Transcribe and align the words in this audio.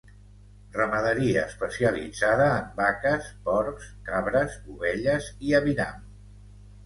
Ramaderia 0.75 1.41
especialitzada 1.49 2.47
en 2.53 2.71
vaques, 2.79 3.29
porcs, 3.49 3.91
cabres, 4.09 4.55
ovelles 4.77 5.29
i 5.49 5.55
aviram. 5.61 6.01